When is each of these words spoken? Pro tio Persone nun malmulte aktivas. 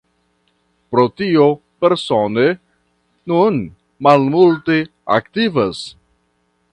Pro 0.93 1.03
tio 1.21 1.43
Persone 1.85 2.47
nun 3.33 3.61
malmulte 4.07 4.79
aktivas. 5.21 5.85